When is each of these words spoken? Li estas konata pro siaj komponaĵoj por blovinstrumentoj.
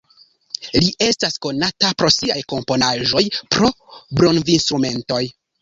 Li 0.77 0.87
estas 1.07 1.35
konata 1.47 1.91
pro 2.01 2.09
siaj 2.17 2.39
komponaĵoj 2.55 3.23
por 3.57 3.71
blovinstrumentoj. 4.23 5.25